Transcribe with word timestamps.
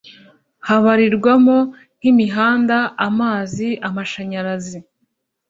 habarirwamo 0.67 1.57
nk'imihanda, 1.97 2.77
amazi, 3.07 3.67
amashanyarazi,.. 3.87 4.77